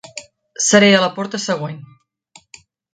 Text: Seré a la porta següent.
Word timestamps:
Seré 0.69 0.89
a 0.95 1.03
la 1.05 1.11
porta 1.19 1.43
següent. 1.47 1.81